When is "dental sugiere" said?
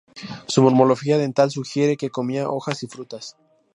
1.19-1.95